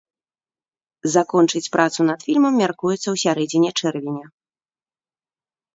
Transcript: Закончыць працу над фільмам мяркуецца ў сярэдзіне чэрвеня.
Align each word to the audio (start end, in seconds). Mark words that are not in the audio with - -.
Закончыць 1.15 1.69
працу 1.77 1.99
над 2.09 2.19
фільмам 2.31 2.53
мяркуецца 2.63 3.03
ў 3.11 3.15
сярэдзіне 3.27 3.69
чэрвеня. 3.83 4.25